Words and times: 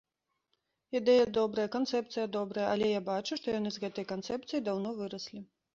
Ідэя 0.99 1.25
добрая, 1.39 1.67
канцэпцыя 1.77 2.25
добрая, 2.39 2.67
але 2.73 2.91
я 2.93 3.01
бачу, 3.13 3.33
што 3.43 3.47
яны 3.59 3.69
з 3.79 3.87
гэтай 3.87 4.13
канцэпцыі 4.15 4.67
даўно 4.71 5.01
выраслі. 5.03 5.39